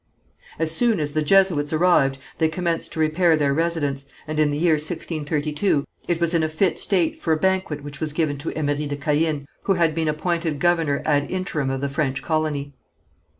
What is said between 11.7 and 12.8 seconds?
the French colony.